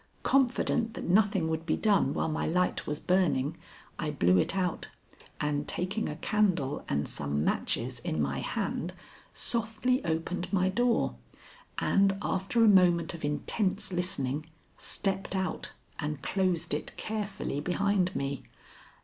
[0.23, 3.55] Confident that nothing would be done while my light was burning,
[3.99, 4.89] I blew it out,
[5.39, 8.93] and, taking a candle and some matches in my hand,
[9.31, 11.17] softly opened my door
[11.77, 18.41] and, after a moment of intense listening, stepped out and closed it carefully behind me.